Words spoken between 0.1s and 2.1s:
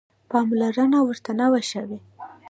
پاملرنه ورته نه وه شوې.